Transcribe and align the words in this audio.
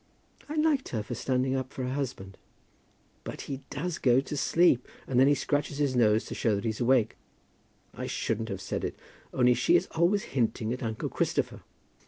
"I 0.49 0.55
liked 0.55 0.89
her 0.89 1.03
for 1.03 1.13
standing 1.13 1.55
up 1.55 1.71
for 1.71 1.83
her 1.83 1.93
husband." 1.93 2.35
"But 3.23 3.41
he 3.41 3.61
does 3.69 3.99
go 3.99 4.19
to 4.19 4.35
sleep, 4.35 4.87
and 5.05 5.19
then 5.19 5.27
he 5.27 5.35
scratches 5.35 5.77
his 5.77 5.95
nose 5.95 6.25
to 6.25 6.33
show 6.33 6.55
that 6.55 6.63
he's 6.65 6.81
awake. 6.81 7.17
I 7.93 8.07
shouldn't 8.07 8.49
have 8.49 8.61
said 8.61 8.83
it, 8.83 8.95
only 9.31 9.53
she 9.53 9.75
is 9.75 9.85
always 9.91 10.23
hinting 10.33 10.73
at 10.73 10.81
uncle 10.81 11.09
Christopher. 11.09 11.61